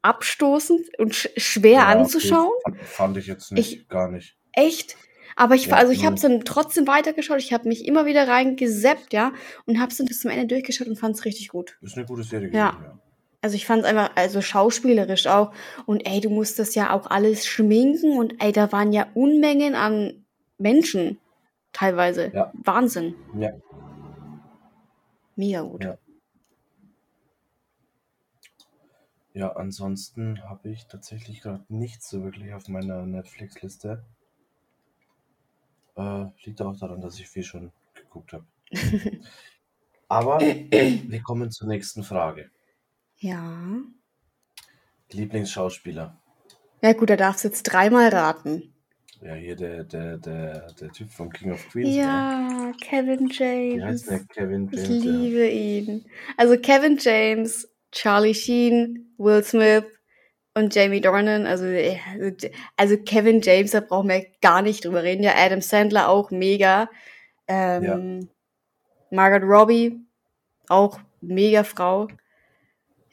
[0.02, 2.52] abstoßend und sch schwer Ja, okay, anzuschauen.
[2.62, 4.36] fand, fand ich jetzt nicht, gar nicht.
[4.52, 4.96] Echt.
[5.38, 6.22] Aber ich, also ich habe null.
[6.22, 7.40] dann trotzdem weitergeschaut.
[7.40, 9.32] Ich habe mich immer wieder reingeseppt, ja,
[9.66, 11.76] und habe es dann bis zum Ende durchgeschaut und fand es richtig gut.
[11.82, 12.70] Ist eine gute Serie Ja.
[12.70, 12.98] gewesen, ja.
[13.46, 15.52] Also ich fand es einfach, also schauspielerisch auch.
[15.86, 20.26] Und ey, du musstest ja auch alles schminken und ey, da waren ja Unmengen an
[20.58, 21.20] Menschen
[21.72, 22.32] teilweise.
[22.34, 22.52] Ja.
[22.64, 23.14] Wahnsinn.
[23.38, 23.52] Ja.
[25.36, 25.84] Mega gut.
[25.84, 25.96] Ja.
[29.32, 34.04] Ja, ansonsten habe ich tatsächlich gerade nichts so wirklich auf meiner Netflix-Liste.
[35.94, 38.44] Äh, liegt auch daran, dass ich viel schon geguckt habe.
[40.08, 42.50] Aber wir kommen zur nächsten Frage.
[43.18, 43.80] Ja.
[45.12, 46.20] Lieblingsschauspieler.
[46.82, 48.74] Ja gut, da darfst du jetzt dreimal raten.
[49.22, 51.88] Ja, hier der, der, der, der Typ von King of Queens.
[51.88, 51.96] ne?
[51.96, 54.06] Ja, Kevin Wie heißt James.
[54.06, 54.24] der?
[54.26, 55.04] Kevin Ich James.
[55.04, 55.10] ja.
[55.10, 56.06] liebe ihn.
[56.36, 59.84] Also Kevin James, Charlie Sheen, Will Smith
[60.54, 61.46] und Jamie Dornan.
[61.46, 61.98] Also, äh,
[62.76, 65.22] also Kevin James, da brauchen wir gar nicht drüber reden.
[65.22, 66.90] Ja, Adam Sandler auch mega.
[67.48, 68.28] Ähm,
[69.10, 69.98] Margaret Robbie,
[70.68, 72.08] auch mega Frau.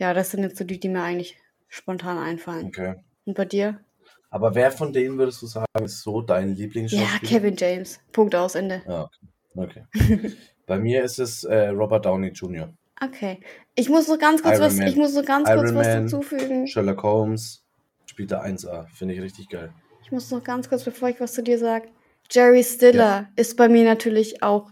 [0.03, 1.37] Ja, das sind jetzt so die, die mir eigentlich
[1.69, 2.65] spontan einfallen.
[2.65, 2.95] Okay.
[3.23, 3.79] Und bei dir?
[4.29, 7.29] Aber wer von denen würdest du sagen, ist so dein Ja, Lieblingsschauspieler?
[7.31, 8.01] Kevin James.
[8.11, 8.81] Punkt aus, Ende.
[8.85, 9.09] Ja,
[9.55, 9.85] okay.
[9.93, 10.31] okay.
[10.67, 12.73] Bei mir ist es äh, Robert Downey Jr.
[13.01, 13.39] Okay.
[13.75, 14.87] Ich muss noch ganz kurz Iron was, Man.
[14.87, 16.03] ich muss noch ganz kurz Iron was Man.
[16.03, 16.67] dazufügen.
[16.67, 17.63] Sherlock Holmes
[18.05, 18.87] spielt da 1A.
[18.89, 19.71] Finde ich richtig geil.
[20.03, 21.87] Ich muss noch ganz kurz, bevor ich was zu dir sage.
[22.29, 24.69] Jerry Stiller ist bei mir natürlich auch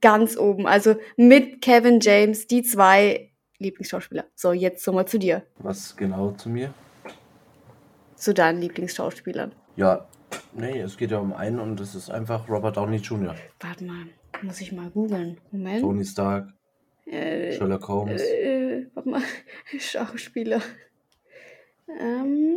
[0.00, 0.66] ganz oben.
[0.66, 3.29] Also mit Kevin James, die zwei
[3.60, 4.24] Lieblingsschauspieler.
[4.34, 5.42] So, jetzt so mal zu dir.
[5.58, 6.72] Was genau zu mir?
[8.16, 9.52] Zu deinen Lieblingsschauspielern.
[9.76, 10.06] Ja,
[10.52, 13.34] nee, es geht ja um einen und das ist einfach Robert Downey Jr.
[13.60, 14.06] Warte mal,
[14.42, 15.38] muss ich mal googeln.
[15.50, 15.80] Moment.
[15.82, 16.48] Tony Stark,
[17.06, 18.20] Äh, Sherlock Holmes.
[18.22, 19.22] äh, warte mal.
[19.78, 20.60] Schauspieler.
[21.98, 22.56] Ähm.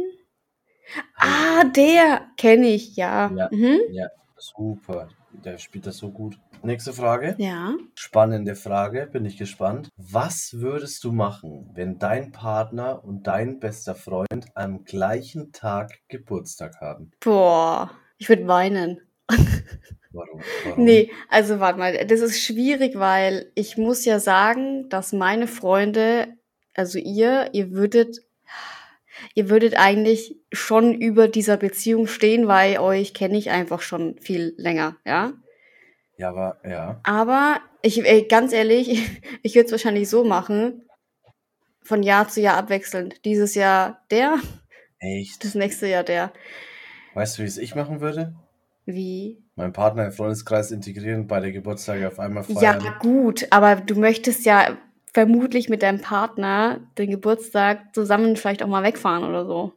[1.16, 3.32] Ah, der kenne ich, ja.
[3.34, 3.50] Ja.
[3.52, 3.80] Mhm.
[3.92, 5.08] Ja, super.
[5.32, 6.38] Der spielt das so gut.
[6.65, 7.36] Nächste Frage.
[7.39, 7.76] Ja.
[7.93, 9.89] Spannende Frage, bin ich gespannt.
[9.97, 16.80] Was würdest du machen, wenn dein Partner und dein bester Freund am gleichen Tag Geburtstag
[16.80, 17.12] haben?
[17.19, 19.02] Boah, ich würde weinen.
[20.13, 20.41] Warum?
[20.63, 20.86] Warum?
[20.86, 26.30] Nee, also warte mal, das ist schwierig, weil ich muss ja sagen, dass meine Freunde,
[26.76, 28.19] also ihr, ihr würdet,
[29.36, 34.54] ihr würdet eigentlich schon über dieser Beziehung stehen, weil euch kenne ich einfach schon viel
[34.56, 35.34] länger, ja.
[36.17, 36.99] Ja, aber ja.
[37.04, 38.89] Aber ich, ey, ganz ehrlich,
[39.43, 40.84] ich würde es wahrscheinlich so machen,
[41.84, 43.26] von Jahr zu Jahr abwechselnd.
[43.26, 44.38] Dieses Jahr der,
[44.99, 45.43] Echt?
[45.43, 46.32] das nächste Jahr der.
[47.13, 48.34] Weißt du, wie es ich machen würde?
[48.86, 49.43] Wie?
[49.56, 52.95] Meinen Partner im Freundeskreis integrieren, beide Geburtstage auf einmal Ja, feiern.
[52.99, 54.78] gut, aber du möchtest ja
[55.13, 59.73] vermutlich mit deinem Partner den Geburtstag zusammen vielleicht auch mal wegfahren oder so.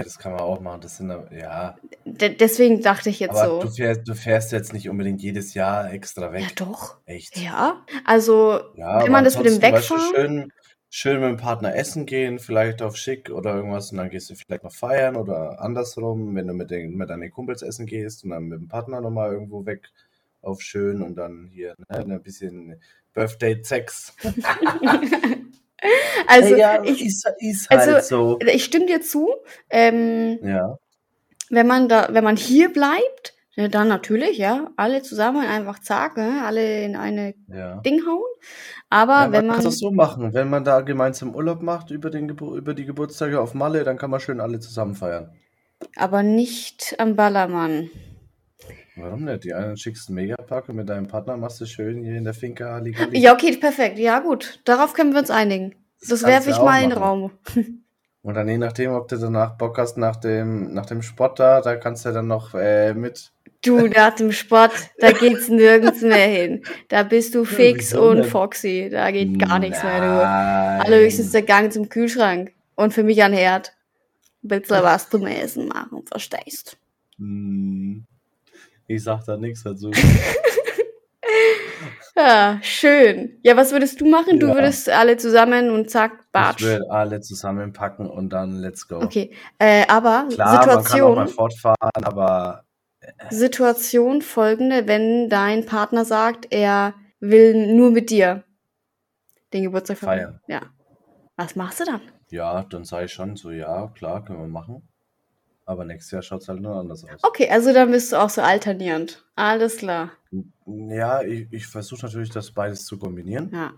[0.00, 0.80] Das kann man auch machen.
[0.80, 1.76] Das sind ja.
[2.04, 3.62] De deswegen dachte ich jetzt Aber so.
[3.62, 6.42] du fährst, du fährst jetzt nicht unbedingt jedes Jahr extra weg.
[6.42, 6.98] Ja, doch.
[7.04, 7.36] Echt?
[7.36, 7.84] Ja.
[8.04, 10.14] Also, Ja, wenn man das mit dem Wegfahren.
[10.14, 10.52] schön,
[10.88, 14.36] schön mit dem Partner essen gehen, vielleicht auf schick oder irgendwas und dann gehst du
[14.36, 18.30] vielleicht noch feiern oder andersrum, wenn du mit, den, mit deinen Kumpels essen gehst und
[18.30, 19.90] dann mit dem Partner nochmal irgendwo weg
[20.42, 22.80] auf schön und dann hier ne, ein bisschen
[23.14, 24.14] Birthday-Sex.
[26.26, 28.38] also, ja, ich, ist, ist halt also- so.
[28.40, 29.28] ich stimme dir zu.
[29.70, 30.78] Ähm, Ja,
[31.50, 36.16] wenn man da, wenn man hier bleibt, ja, dann natürlich, ja, alle zusammen einfach zack,
[36.16, 37.76] ne, alle in eine Ja.
[37.80, 38.22] Ding hauen.
[38.90, 40.32] Aber Ja, wenn man kann man, es so machen.
[40.34, 43.98] Wenn man da gemeinsam Urlaub macht über, den Gebur über die Geburtstage auf Malle, dann
[43.98, 45.32] kann man schön alle zusammen feiern.
[45.96, 47.90] aber nicht am Ballermann.
[48.98, 49.44] Warum nicht?
[49.44, 52.34] Die einen schickst einen Megapack und mit deinem Partner machst du schön hier in der
[52.34, 53.18] Finca Halligalli.
[53.18, 53.98] Ja, okay, perfekt.
[53.98, 54.60] Ja, gut.
[54.64, 55.74] Darauf können wir uns einigen.
[56.00, 56.98] Das Das werfe ich mal in den.
[56.98, 57.30] Raum.
[58.22, 61.60] Und dann je nachdem, ob du danach Bock hast nach dem, nach dem Sport da,
[61.60, 63.32] da kannst du dann noch äh, mit.
[63.62, 66.62] Du, nach dem Sport, da geht's nirgends mehr hin.
[66.88, 68.88] Da bist du fix wieso und foxy.
[68.90, 70.84] Da geht gar nichts mehr, du.
[70.84, 72.52] Allerhöchstens der Gang zum Kühlschrank.
[72.74, 73.72] Und für mich an Herd.
[74.42, 76.76] Willst du was zum Essen machen, verstehst?
[77.16, 78.07] Hm.
[78.88, 79.90] Ich sag da nichts dazu.
[82.16, 83.38] Ja, schön.
[83.44, 84.40] Ja, was würdest du machen?
[84.40, 84.54] Du Ja.
[84.56, 86.62] würdest alle zusammen und zack, Ich batsch.
[86.64, 88.96] will alle zusammenpacken und dann let's go.
[88.96, 92.64] Okay, äh, aber Klar, man kann auch mal Situation, fortfahren, aber
[93.30, 98.42] Situation folgende, wenn dein Partner sagt, er will nur mit dir
[99.52, 100.40] den Geburtstag Feiern.
[100.48, 100.62] Ja.
[101.36, 102.00] Was machst du dann?
[102.30, 104.88] ja, dann sage ich schon so, ja, klar, können wir machen.
[105.68, 107.22] Aber nächstes Jahr schaut es halt nur anders aus.
[107.22, 109.22] Okay, also dann bist du auch so alternierend.
[109.36, 110.12] Alles klar.
[110.64, 113.74] Ja, ich, ich versuche natürlich, das beides zu kombinieren, Ja,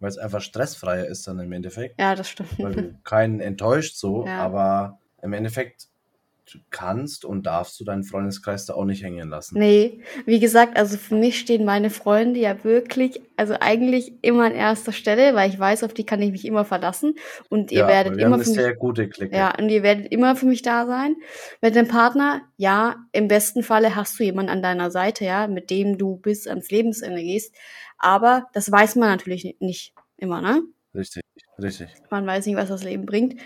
[0.00, 1.98] weil es einfach stressfreier ist dann im Endeffekt.
[1.98, 2.58] ja das stimmt.
[2.58, 4.36] weil du keinen enttäuscht so, Ja.
[4.36, 5.88] aber im Endeffekt
[6.70, 9.58] kannst und darfst du deinen Freundeskreis da auch nicht hängen lassen.
[9.58, 14.52] Nee, wie gesagt, also für mich stehen meine Freunde ja wirklich, also eigentlich immer an
[14.52, 17.14] erster Stelle, weil ich weiß, auf die kann ich mich immer verlassen
[17.48, 19.34] und ihr ja, werdet immer für mich, sehr gute Clique.
[19.36, 21.16] ja, und ihr werdet immer für mich da sein.
[21.60, 25.70] Mit dem Partner, ja, im besten Falle hast du jemanden an deiner Seite, ja, mit
[25.70, 27.54] dem du bis ans Lebensende gehst,
[27.98, 30.62] aber das weiß man natürlich ni- nicht immer, ne?
[30.94, 31.22] Richtig,
[31.62, 31.88] richtig.
[32.10, 33.40] Man weiß nicht, was das Leben bringt.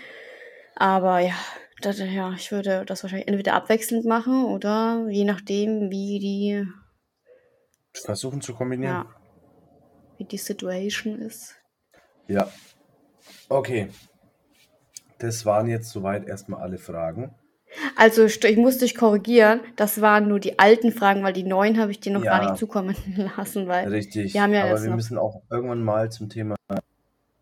[0.75, 1.33] Aber ja,
[1.81, 6.65] das, ja, ich würde das wahrscheinlich entweder abwechselnd machen oder je nachdem, wie die,
[7.93, 8.93] Versuchen zu kombinieren.
[8.93, 9.05] ja,
[10.17, 11.55] wie die Situation ist.
[12.27, 12.49] Ja.
[13.49, 13.89] Okay.
[15.19, 17.33] Das waren jetzt soweit erstmal alle Fragen.
[17.95, 21.91] Also ich muss dich korrigieren, das waren nur die alten Fragen, weil die neuen habe
[21.91, 22.49] ich dir noch gar Ja.
[22.51, 22.95] nicht zukommen
[23.37, 24.33] lassen, weil Richtig.
[24.33, 26.55] wir haben ja Aber wir noch- müssen auch irgendwann mal zum Thema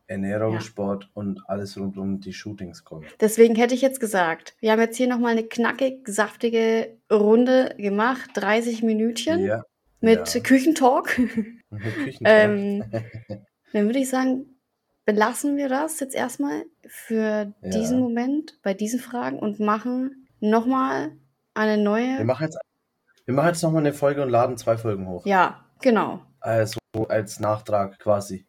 [0.08, 0.62] Ernährung, Ja.
[0.62, 3.06] Sport und alles rund um die Shootings kommen.
[3.20, 8.30] deswegen hätte ich jetzt gesagt, wir haben jetzt hier nochmal eine knackig, saftige Runde gemacht,
[8.36, 9.64] 30 Minütchen Ja.
[10.02, 10.42] mit ja.
[10.42, 11.18] Küchentalk.
[11.20, 11.64] Mit
[12.04, 12.20] Küchentalk.
[12.26, 12.84] Ähm,
[13.72, 14.46] dann würde ich sagen,
[15.06, 21.12] belassen wir das jetzt erstmal für diesen Moment bei diesen Fragen und machen nochmal
[21.54, 22.26] eine Wir neue.
[22.26, 22.58] machen jetzt,
[23.26, 25.26] wir machen jetzt nochmal eine Folge und laden zwei Folgen hoch.
[25.26, 26.22] Ja, genau.
[26.40, 28.46] Also als Nachtrag quasi.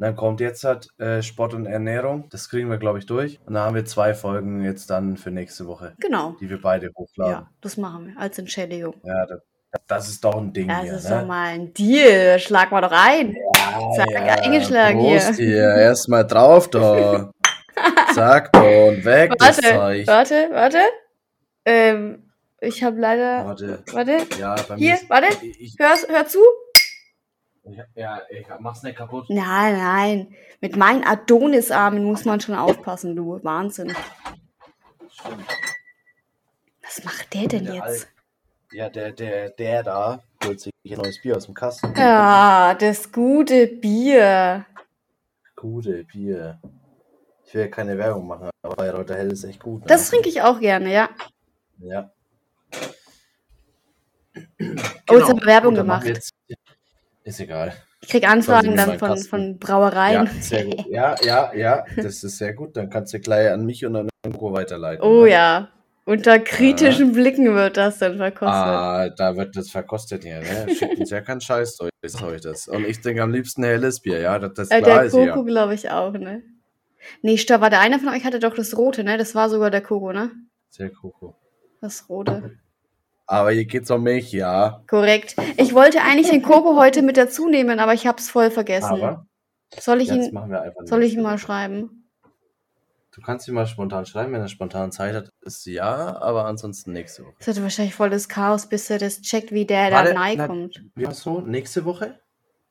[0.00, 2.26] Und dann kommt jetzt halt äh, Sport und Ernährung.
[2.30, 3.38] Das kriegen wir, glaube ich, durch.
[3.44, 6.36] Und dann haben wir zwei Folgen jetzt dann für nächste Woche, Genau.
[6.40, 7.32] die wir beide hochladen.
[7.34, 8.94] Ja, das machen wir als Entschädigung.
[9.04, 9.40] Ja, das,
[9.86, 11.18] das ist doch ein Ding Das hier, ist ne?
[11.20, 12.38] doch mal ein Deal.
[12.38, 13.36] Schlag mal doch ein.
[13.94, 15.18] Zack, eingeschlagen hier.
[15.20, 15.74] Prost hier.
[15.74, 17.30] Erstmal drauf da.
[18.14, 20.06] Zack, da und weg das Warte, Zeug.
[20.06, 20.78] warte, warte.
[21.66, 23.44] Ähm, ich habe leider.
[23.44, 23.82] Warte.
[23.92, 24.16] Warte.
[24.38, 25.26] Ja, bei Hier, mir ist, warte.
[25.42, 26.38] Ich, ich, Hör, hör zu.
[27.94, 29.26] Ja, ich mach's nicht kaputt.
[29.28, 30.34] Nein, nein.
[30.60, 33.38] Mit meinen Adonisarmen muss man schon aufpassen, du.
[33.42, 33.94] Wahnsinn.
[35.10, 35.46] Stimmt.
[36.82, 37.84] Was macht der denn Der jetzt?
[37.84, 38.06] Al-
[38.72, 41.92] Ja, der, der, der da holt sich ein neues Bier aus dem Kasten.
[41.96, 44.64] Ja, das gute Bier.
[45.56, 46.60] Gute Bier.
[47.44, 49.80] Ich will ja keine Werbung machen, aber Bayreuther Hell ist echt gut.
[49.82, 49.86] Ne?
[49.88, 51.10] Das trinke ich auch gerne, ja.
[51.78, 52.10] Ja.
[55.10, 56.06] Oh, jetzt haben wir Werbung gemacht.
[56.06, 56.30] Jetzt,
[57.24, 57.72] ist egal.
[58.02, 60.24] Ich krieg Anfragen dann von, von Brauereien.
[60.26, 60.86] Ja, sehr gut.
[60.88, 62.76] Ja, ja, ja, das ist sehr gut.
[62.76, 65.04] Dann kannst du gleich an mich und an Nico weiterleiten.
[65.04, 65.30] Oh ne?
[65.30, 65.68] ja.
[66.06, 68.54] Unter kritischen Blicken wird das dann verkostet.
[68.54, 70.74] Ah, da wird das verkostet hier, ne?
[70.74, 72.66] Schickt uns ja keinen Scheiß durch, sag euch das.
[72.66, 75.12] Und ich trinke am liebsten helles Bier, ja, das, das äh, klar der ist.
[75.12, 76.42] Koko, glaube ich, auch, ne?
[77.22, 79.18] Nee, stopp, war der eine von euch hatte doch das rote, ne?
[79.18, 80.32] Das war sogar der Koko, ne?
[80.70, 81.36] Sehr Koko.
[81.80, 82.58] Das rote.
[83.30, 84.82] Aber hier geht's um mich, ja.
[84.88, 85.36] Korrekt.
[85.56, 88.86] Ich wollte eigentlich den Koko heute mit dazu nehmen, aber ich hab's voll vergessen.
[88.90, 89.26] Aber
[89.78, 90.38] soll ich jetzt ihn,
[90.84, 92.10] soll ich ihn mal schreiben?
[93.12, 96.92] Du kannst ihn mal spontan schreiben, wenn er spontan Zeit hat, ist ja, aber ansonsten
[96.92, 97.34] nächste Woche.
[97.38, 100.46] Das wird wahrscheinlich voll das Chaos, bis er das checkt, wie der Warte, da na-
[100.48, 100.82] kommt.
[100.96, 101.40] Wie war's so?
[101.40, 102.18] Nächste Woche?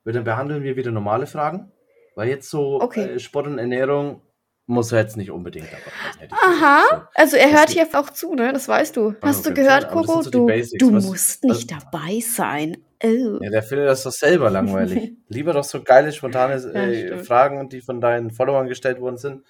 [0.03, 1.71] Dann behandeln wir wieder normale Fragen.
[2.15, 3.13] Weil jetzt so Okay.
[3.15, 4.21] äh, Sport und Ernährung
[4.69, 6.29] muss er jetzt nicht unbedingt dabei sein.
[6.31, 7.07] Aha, gesagt.
[7.15, 8.53] also er hört hier auch zu, ne?
[8.53, 9.15] Das weißt du.
[9.21, 10.13] Hast du okay, gehört, das Koko?
[10.13, 10.77] sind so Du, Basics.
[10.79, 12.77] du Was- musst nicht dabei sein.
[13.03, 13.07] Oh.
[13.07, 13.39] So.
[13.43, 15.13] Ja, der findet das doch selber langweilig.
[15.27, 17.25] Lieber doch so geile, spontane Ja, äh, stimmt.
[17.27, 19.43] Fragen, die von deinen Followern gestellt worden sind.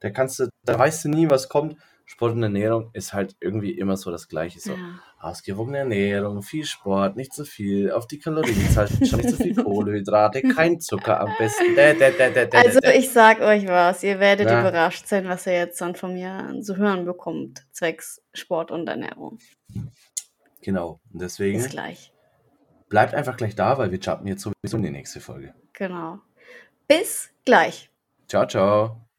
[0.00, 1.76] Da kannst du, da weißt du nie, was kommt.
[2.06, 4.58] Sport und Ernährung ist halt irgendwie immer so das Gleiche.
[4.60, 4.78] So Ja.
[5.24, 10.80] Ausgewogene Ernährung, viel Sport, nicht zu viel, auf die schauen, nicht zu viel Kohlenhydrate, kein
[10.80, 11.74] Zucker am besten.
[11.74, 14.60] Dä, dä, dä, Also ich sag euch was, ihr werdet Ja.
[14.60, 19.38] überrascht sein, was ihr jetzt dann von mir zu hören bekommt, zwecks Sport und Ernährung.
[20.62, 21.00] Genau.
[21.12, 22.12] Und Bis deswegen gleich.
[22.88, 25.54] bleibt einfach gleich da, weil wir jumpen jetzt sowieso in die nächste Folge.
[25.72, 26.18] Genau.
[26.86, 27.90] Bis gleich.
[28.28, 29.03] Ciao, ciao.